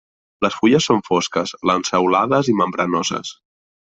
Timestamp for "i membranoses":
2.53-3.37